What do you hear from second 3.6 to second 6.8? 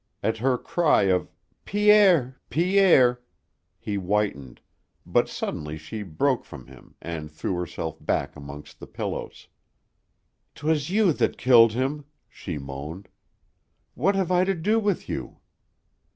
he whitened, but suddenly she broke from